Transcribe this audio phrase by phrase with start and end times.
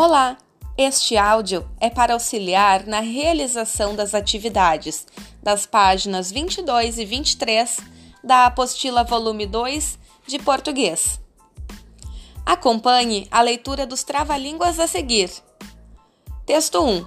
[0.00, 0.38] Olá!
[0.76, 5.04] Este áudio é para auxiliar na realização das atividades
[5.42, 7.78] das páginas 22 e 23
[8.22, 11.20] da apostila volume 2 de português.
[12.46, 15.32] Acompanhe a leitura dos trava-línguas a seguir.
[16.46, 17.04] Texto 1.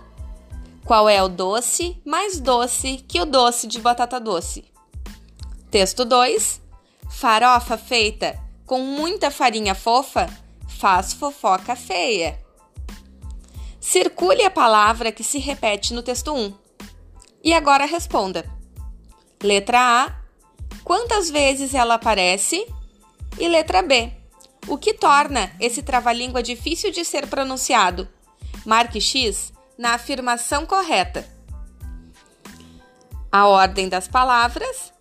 [0.83, 4.65] Qual é o doce mais doce que o doce de batata doce?
[5.71, 6.61] Texto 2.
[7.09, 10.27] Farofa feita com muita farinha fofa
[10.67, 12.50] faz fofoca feia.
[13.81, 16.53] Circule a palavra que se repete no texto 1.
[17.44, 18.48] E agora responda.
[19.41, 20.22] Letra A.
[20.84, 22.63] Quantas vezes ela aparece?
[23.39, 24.13] E letra B.
[24.67, 28.08] O que torna esse trava-língua difícil de ser pronunciado?
[28.63, 31.27] Marque X na afirmação correta.
[33.31, 34.94] A ordem das palavras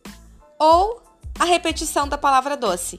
[0.59, 1.02] ou
[1.38, 2.99] a repetição da palavra doce.